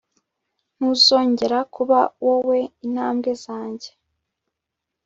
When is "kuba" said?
1.75-1.99